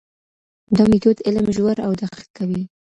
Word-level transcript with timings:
دا 0.75 0.83
مېتود 0.89 1.17
علم 1.27 1.47
ژور 1.55 1.77
او 1.85 1.91
دقیق 2.01 2.27
کوي. 2.37 2.63